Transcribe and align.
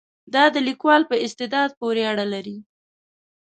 دا 0.33 0.43
د 0.55 0.57
لیکوال 0.67 1.01
په 1.09 1.15
استعداد 1.25 1.69
پورې 1.79 2.01
اړه 2.11 2.25
لري. 2.33 2.57